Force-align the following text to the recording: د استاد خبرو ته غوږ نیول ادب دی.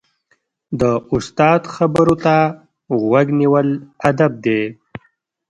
د 0.79 0.81
استاد 1.15 1.61
خبرو 1.75 2.15
ته 2.25 2.35
غوږ 3.01 3.27
نیول 3.39 3.67
ادب 4.09 4.31
دی. 4.45 4.61